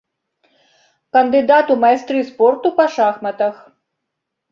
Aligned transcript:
Кандыдат 1.17 1.67
у 1.73 1.75
майстры 1.83 2.19
спорту 2.31 2.67
па 2.79 2.85
шахматах. 2.95 3.55